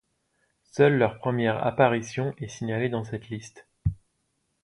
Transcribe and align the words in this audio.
Seule 0.71 0.97
leur 0.97 1.19
première 1.19 1.63
apparition 1.63 2.33
est 2.39 2.47
signalée 2.47 2.89
dans 2.89 3.03
cette 3.03 3.29
liste. 3.29 3.67